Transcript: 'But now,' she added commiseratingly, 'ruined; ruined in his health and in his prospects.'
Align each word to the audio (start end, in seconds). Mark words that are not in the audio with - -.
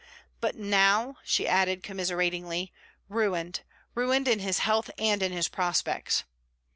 'But 0.39 0.55
now,' 0.55 1.17
she 1.23 1.47
added 1.47 1.83
commiseratingly, 1.83 2.73
'ruined; 3.07 3.61
ruined 3.93 4.27
in 4.27 4.39
his 4.39 4.57
health 4.57 4.89
and 4.97 5.21
in 5.21 5.31
his 5.31 5.47
prospects.' 5.47 6.23